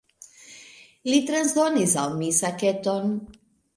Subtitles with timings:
[1.11, 3.15] Li transdonis al mi saketon.